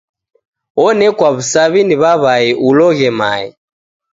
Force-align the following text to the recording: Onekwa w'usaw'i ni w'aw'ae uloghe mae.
Onekwa 0.85 1.27
w'usaw'i 1.35 1.81
ni 1.87 1.95
w'aw'ae 2.01 2.47
uloghe 2.67 3.09
mae. 3.19 3.45